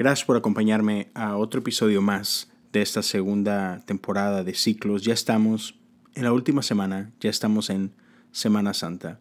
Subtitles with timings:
[0.00, 5.02] Gracias por acompañarme a otro episodio más de esta segunda temporada de ciclos.
[5.02, 5.78] Ya estamos
[6.14, 7.92] en la última semana, ya estamos en
[8.32, 9.20] Semana Santa.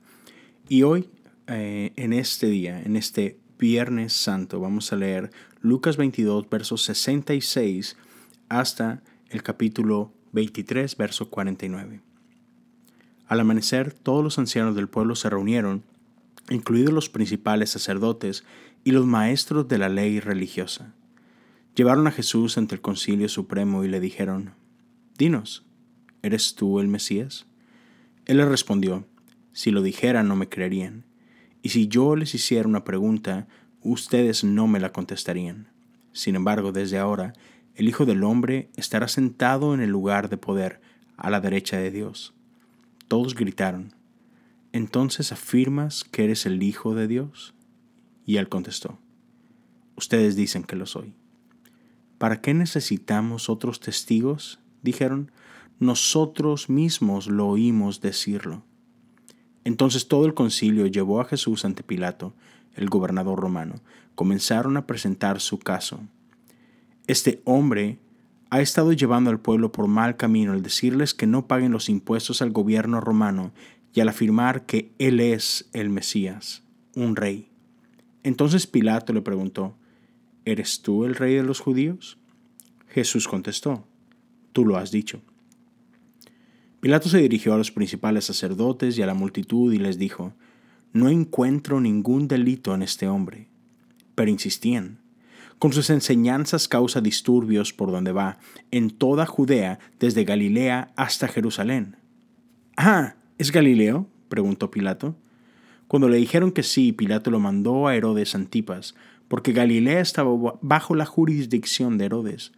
[0.69, 1.09] Y hoy,
[1.47, 7.97] eh, en este día, en este Viernes Santo, vamos a leer Lucas 22, versos 66
[8.47, 11.99] hasta el capítulo 23, verso 49.
[13.27, 15.83] Al amanecer, todos los ancianos del pueblo se reunieron,
[16.49, 18.45] incluidos los principales sacerdotes
[18.83, 20.93] y los maestros de la ley religiosa.
[21.75, 24.53] Llevaron a Jesús ante el concilio supremo y le dijeron,
[25.17, 25.65] Dinos,
[26.21, 27.45] ¿eres tú el Mesías?
[28.25, 29.07] Él les respondió,
[29.53, 31.05] Si lo dijera no me creerían,
[31.61, 33.47] y si yo les hiciera una pregunta,
[33.81, 35.69] ustedes no me la contestarían.
[36.11, 37.33] Sin embargo, desde ahora,
[37.75, 40.81] el Hijo del Hombre estará sentado en el lugar de poder
[41.17, 42.33] a la derecha de Dios.
[43.07, 43.93] Todos gritaron,
[44.71, 47.53] ¿entonces afirmas que eres el Hijo de Dios?
[48.29, 48.99] Y él contestó,
[49.95, 51.15] Ustedes dicen que lo soy.
[52.19, 54.59] ¿Para qué necesitamos otros testigos?
[54.83, 55.31] Dijeron,
[55.79, 58.61] nosotros mismos lo oímos decirlo.
[59.63, 62.35] Entonces todo el concilio llevó a Jesús ante Pilato,
[62.75, 63.81] el gobernador romano.
[64.13, 65.99] Comenzaron a presentar su caso.
[67.07, 67.97] Este hombre
[68.51, 72.43] ha estado llevando al pueblo por mal camino al decirles que no paguen los impuestos
[72.43, 73.53] al gobierno romano
[73.91, 76.61] y al afirmar que Él es el Mesías,
[76.93, 77.49] un rey.
[78.23, 79.75] Entonces Pilato le preguntó,
[80.45, 82.17] ¿Eres tú el rey de los judíos?
[82.87, 83.85] Jesús contestó,
[84.51, 85.21] Tú lo has dicho.
[86.79, 90.33] Pilato se dirigió a los principales sacerdotes y a la multitud y les dijo,
[90.93, 93.47] No encuentro ningún delito en este hombre.
[94.15, 94.99] Pero insistían,
[95.59, 98.39] con sus enseñanzas causa disturbios por donde va,
[98.71, 101.97] en toda Judea, desde Galilea hasta Jerusalén.
[102.77, 104.07] Ah, ¿es Galileo?
[104.29, 105.15] preguntó Pilato.
[105.89, 108.93] Cuando le dijeron que sí, Pilato lo mandó a Herodes Antipas,
[109.27, 110.29] porque Galilea estaba
[110.61, 112.51] bajo la jurisdicción de Herodes,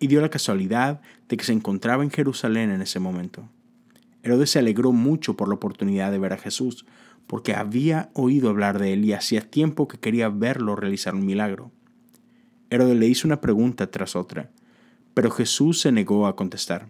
[0.00, 3.46] y dio la casualidad de que se encontraba en Jerusalén en ese momento.
[4.22, 6.86] Herodes se alegró mucho por la oportunidad de ver a Jesús,
[7.26, 11.70] porque había oído hablar de él y hacía tiempo que quería verlo realizar un milagro.
[12.70, 14.50] Herodes le hizo una pregunta tras otra,
[15.12, 16.88] pero Jesús se negó a contestar.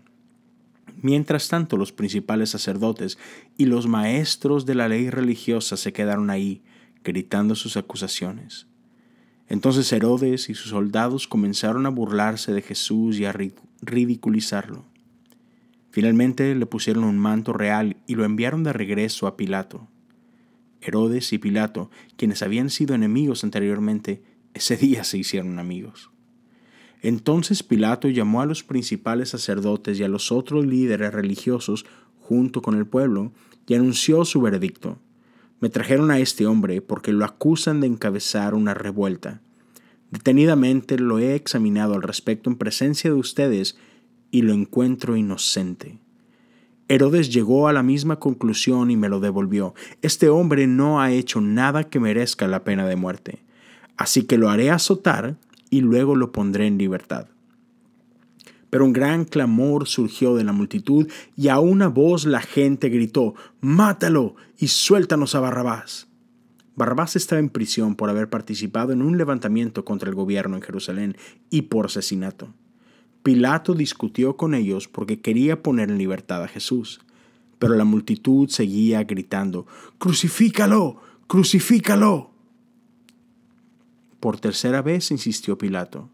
[1.00, 3.18] Mientras tanto, los principales sacerdotes
[3.56, 6.62] y los maestros de la ley religiosa se quedaron ahí,
[7.04, 8.66] gritando sus acusaciones.
[9.48, 13.34] Entonces Herodes y sus soldados comenzaron a burlarse de Jesús y a
[13.80, 14.84] ridiculizarlo.
[15.90, 19.88] Finalmente le pusieron un manto real y lo enviaron de regreso a Pilato.
[20.80, 24.22] Herodes y Pilato, quienes habían sido enemigos anteriormente,
[24.54, 26.10] ese día se hicieron amigos.
[27.02, 31.86] Entonces Pilato llamó a los principales sacerdotes y a los otros líderes religiosos
[32.20, 33.32] junto con el pueblo
[33.66, 34.98] y anunció su veredicto.
[35.60, 39.40] Me trajeron a este hombre porque lo acusan de encabezar una revuelta.
[40.10, 43.76] Detenidamente lo he examinado al respecto en presencia de ustedes
[44.30, 45.98] y lo encuentro inocente.
[46.88, 49.74] Herodes llegó a la misma conclusión y me lo devolvió.
[50.00, 53.40] Este hombre no ha hecho nada que merezca la pena de muerte.
[53.98, 55.36] Así que lo haré azotar
[55.70, 57.28] y luego lo pondré en libertad.
[58.70, 63.34] Pero un gran clamor surgió de la multitud y a una voz la gente gritó,
[63.60, 66.08] Mátalo y suéltanos a Barrabás.
[66.76, 71.16] Barrabás estaba en prisión por haber participado en un levantamiento contra el gobierno en Jerusalén
[71.50, 72.54] y por asesinato.
[73.22, 77.00] Pilato discutió con ellos porque quería poner en libertad a Jesús,
[77.58, 79.66] pero la multitud seguía gritando,
[79.98, 82.30] Crucifícalo, crucifícalo.
[84.20, 86.10] Por tercera vez insistió Pilato.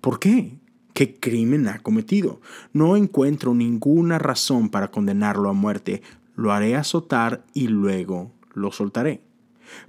[0.00, 0.58] ¿Por qué?
[0.94, 2.40] ¿Qué crimen ha cometido?
[2.72, 6.02] No encuentro ninguna razón para condenarlo a muerte.
[6.34, 9.22] Lo haré azotar y luego lo soltaré.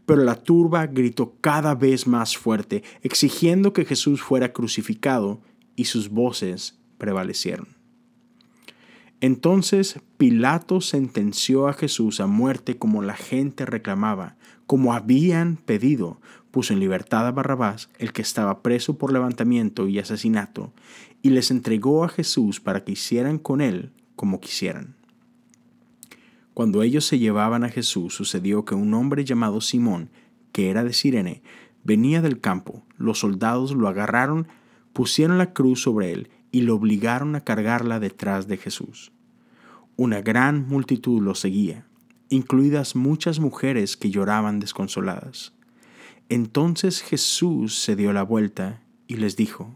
[0.06, 5.42] Pero la turba gritó cada vez más fuerte, exigiendo que Jesús fuera crucificado,
[5.76, 7.70] y sus voces prevalecieron.
[9.22, 16.20] Entonces Pilato sentenció a Jesús a muerte como la gente reclamaba, como habían pedido,
[16.52, 20.74] puso en libertad a Barrabás, el que estaba preso por levantamiento y asesinato,
[21.22, 24.96] y les entregó a Jesús para que hicieran con él como quisieran.
[26.54, 30.10] Cuando ellos se llevaban a Jesús, sucedió que un hombre llamado Simón,
[30.52, 31.42] que era de Sirene,
[31.84, 32.84] venía del campo.
[32.98, 34.48] Los soldados lo agarraron,
[34.92, 39.12] pusieron la cruz sobre él y lo obligaron a cargarla detrás de Jesús.
[39.96, 41.86] Una gran multitud lo seguía,
[42.30, 45.54] incluidas muchas mujeres que lloraban desconsoladas.
[46.30, 49.76] Entonces Jesús se dio la vuelta y les dijo,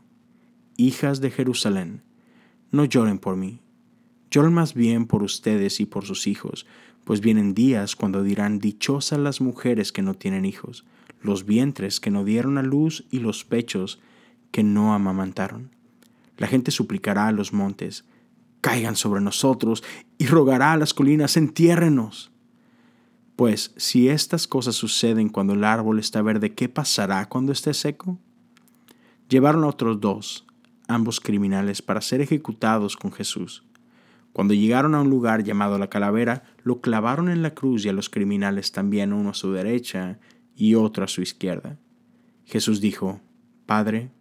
[0.77, 2.03] Hijas de Jerusalén,
[2.71, 3.59] no lloren por mí,
[4.29, 6.67] lloren más bien por ustedes y por sus hijos,
[7.03, 10.85] pues vienen días cuando dirán dichosas las mujeres que no tienen hijos,
[11.21, 13.99] los vientres que no dieron a luz y los pechos
[14.51, 15.71] que no amamantaron.
[16.37, 18.05] La gente suplicará a los montes,
[18.61, 19.83] caigan sobre nosotros,
[20.17, 22.31] y rogará a las colinas, entiérrenos.
[23.35, 28.19] Pues si estas cosas suceden cuando el árbol está verde, ¿qué pasará cuando esté seco?
[29.27, 30.45] Llevaron a otros dos,
[30.87, 33.63] ambos criminales, para ser ejecutados con Jesús.
[34.33, 37.93] Cuando llegaron a un lugar llamado la calavera, lo clavaron en la cruz y a
[37.93, 40.19] los criminales también, uno a su derecha
[40.55, 41.77] y otro a su izquierda.
[42.45, 43.21] Jesús dijo,
[43.65, 44.11] Padre,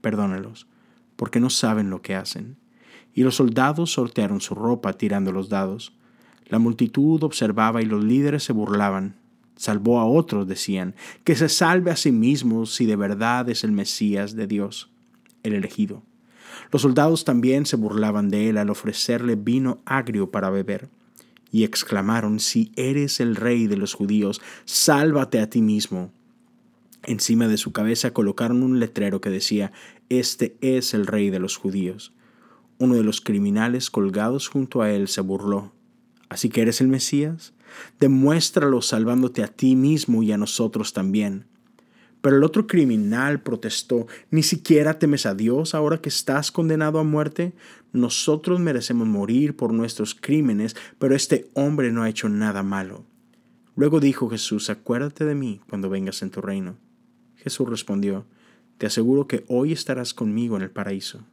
[0.00, 0.68] perdónelos,
[1.16, 2.58] porque no saben lo que hacen.
[3.12, 5.96] Y los soldados sortearon su ropa tirando los dados.
[6.48, 9.16] La multitud observaba y los líderes se burlaban.
[9.56, 13.72] Salvó a otros, decían, que se salve a sí mismo si de verdad es el
[13.72, 14.90] Mesías de Dios,
[15.42, 16.02] el elegido.
[16.70, 20.88] Los soldados también se burlaban de él al ofrecerle vino agrio para beber,
[21.50, 26.10] y exclamaron, Si eres el rey de los judíos, sálvate a ti mismo.
[27.04, 29.70] Encima de su cabeza colocaron un letrero que decía,
[30.08, 32.12] Este es el rey de los judíos.
[32.78, 35.72] Uno de los criminales colgados junto a él se burló.
[36.28, 37.52] ¿Así que eres el Mesías?
[38.00, 41.46] Demuéstralo salvándote a ti mismo y a nosotros también.
[42.20, 47.04] Pero el otro criminal protestó, ¿ni siquiera temes a Dios ahora que estás condenado a
[47.04, 47.52] muerte?
[47.92, 53.04] Nosotros merecemos morir por nuestros crímenes, pero este hombre no ha hecho nada malo.
[53.76, 56.78] Luego dijo Jesús, acuérdate de mí cuando vengas en tu reino.
[57.36, 58.24] Jesús respondió,
[58.78, 61.26] Te aseguro que hoy estarás conmigo en el paraíso.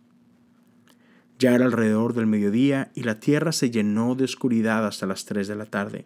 [1.41, 5.47] Ya era alrededor del mediodía y la tierra se llenó de oscuridad hasta las tres
[5.47, 6.05] de la tarde.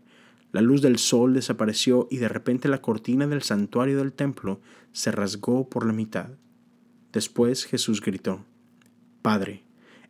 [0.53, 4.61] La luz del sol desapareció y de repente la cortina del santuario del templo
[4.93, 6.29] se rasgó por la mitad.
[7.11, 8.45] Después Jesús gritó,
[9.21, 9.65] Padre,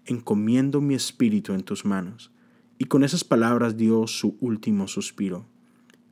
[0.06, 2.32] encomiendo mi espíritu en tus manos.
[2.78, 5.48] Y con esas palabras dio su último suspiro.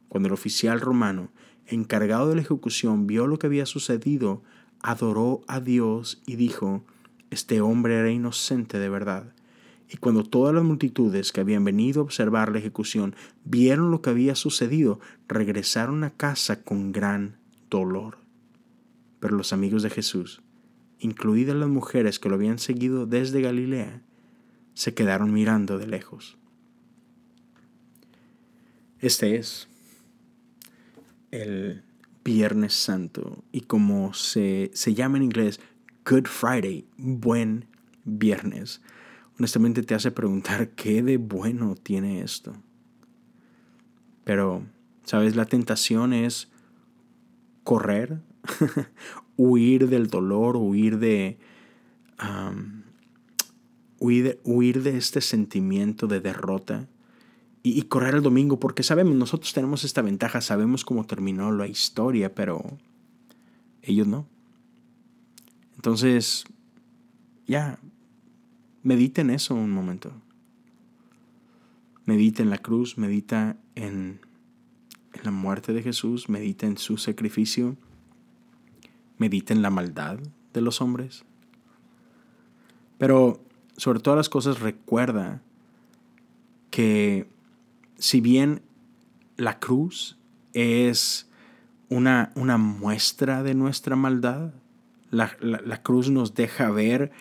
[0.07, 1.31] Cuando el oficial romano,
[1.68, 4.42] encargado de la ejecución, vio lo que había sucedido,
[4.81, 6.83] adoró a Dios y dijo,
[7.33, 9.33] Este hombre era inocente de verdad.
[9.89, 14.12] Y cuando todas las multitudes que habían venido a observar la ejecución vieron lo que
[14.12, 17.38] había sucedido, regresaron a casa con gran
[17.71, 18.19] dolor.
[19.19, 20.44] Pero los amigos de Jesús,
[21.00, 24.03] incluidas las mujeres que lo habían seguido desde Galilea,
[24.75, 26.38] se quedaron mirando de lejos.
[29.00, 29.68] Este es
[31.31, 31.81] el
[32.24, 35.59] Viernes Santo y como se, se llama en inglés
[36.05, 37.65] Good Friday, buen
[38.05, 38.81] viernes
[39.38, 42.53] honestamente te hace preguntar qué de bueno tiene esto.
[44.23, 44.63] Pero,
[45.03, 45.35] ¿sabes?
[45.35, 46.50] La tentación es
[47.63, 48.21] correr,
[49.38, 51.38] huir del dolor, huir de,
[54.00, 56.88] huir de, este sentimiento de derrota
[57.63, 61.67] y, y, correr el domingo, porque sabemos, nosotros tenemos esta ventaja, sabemos cómo terminó la
[61.67, 62.77] historia, pero
[63.81, 64.27] ellos no.
[65.83, 66.45] Entonces,
[67.45, 67.77] ya,
[68.83, 70.12] Medita en eso un momento.
[72.06, 74.19] Medita en la cruz, medita en,
[75.13, 77.77] en la muerte de Jesús, medita en su sacrificio,
[79.18, 80.19] medita en la maldad
[80.51, 81.24] de los hombres.
[82.97, 83.41] Pero
[83.77, 85.41] sobre todas las cosas recuerda
[86.71, 87.29] que
[87.95, 88.62] si bien
[89.38, 90.18] la cruz
[90.51, 91.29] es
[91.88, 94.53] una, una muestra de nuestra maldad,
[95.13, 97.12] la, la, cruz nos deja ver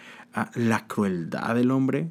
[0.54, 2.10] la crueldad del hombre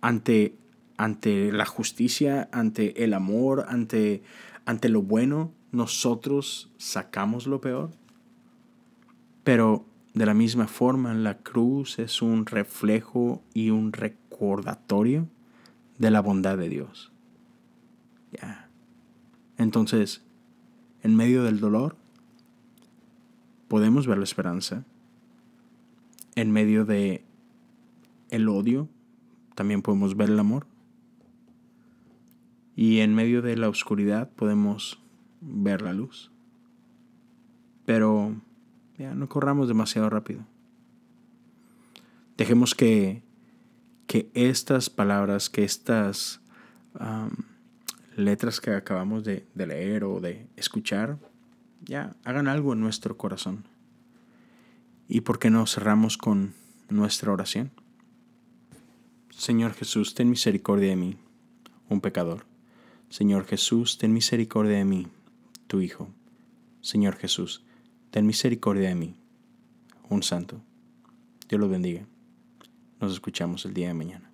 [0.00, 0.56] ante,
[0.96, 4.22] ante la justicia, ante el amor, ante,
[4.64, 7.90] ante lo bueno, nosotros sacamos lo peor.
[9.44, 15.28] Pero de la misma forma, la cruz es un reflejo y un recordatorio
[15.98, 17.12] de la bondad de Dios.
[19.56, 20.22] Entonces,
[21.02, 21.96] en medio del dolor,
[23.68, 24.84] podemos ver la esperanza
[26.34, 27.24] en medio de
[28.30, 28.88] el odio
[29.58, 30.68] también podemos ver el amor.
[32.76, 35.02] Y en medio de la oscuridad podemos
[35.40, 36.30] ver la luz.
[37.84, 38.36] Pero
[38.96, 40.46] ya no corramos demasiado rápido.
[42.36, 43.24] Dejemos que,
[44.06, 46.40] que estas palabras, que estas
[48.14, 51.18] letras que acabamos de, de leer o de escuchar,
[51.88, 53.64] ya hagan algo en nuestro corazón.
[55.08, 56.52] ¿Y por qué no cerramos con
[56.90, 57.72] nuestra oración?
[59.30, 61.16] Señor Jesús, ten misericordia de mí,
[61.88, 62.44] un pecador.
[63.08, 65.08] Señor Jesús, ten misericordia de mí,
[65.66, 66.10] tu Hijo.
[66.82, 67.64] Señor Jesús,
[68.10, 69.16] ten misericordia de mí,
[70.10, 70.60] un santo.
[71.48, 72.06] Dios lo bendiga.
[73.00, 74.27] Nos escuchamos el día de mañana.